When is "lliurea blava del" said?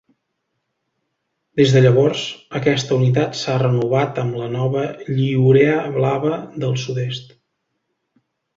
5.21-6.75